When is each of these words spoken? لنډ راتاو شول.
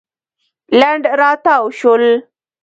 لنډ 0.79 1.03
راتاو 1.19 1.65
شول. 1.79 2.03